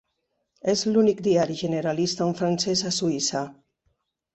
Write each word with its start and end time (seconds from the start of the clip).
És 0.73 0.83
l'únic 0.95 1.21
diari 1.29 1.59
generalista 1.61 2.29
en 2.31 2.37
francès 2.43 2.87
a 2.93 2.97
Suïssa. 3.01 3.49